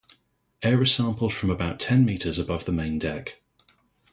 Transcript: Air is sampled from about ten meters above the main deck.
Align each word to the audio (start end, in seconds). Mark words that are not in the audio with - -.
Air 0.63 0.81
is 0.81 0.91
sampled 0.95 1.31
from 1.31 1.51
about 1.51 1.79
ten 1.79 2.03
meters 2.05 2.39
above 2.39 2.65
the 2.65 2.71
main 2.71 2.97
deck. 2.97 3.39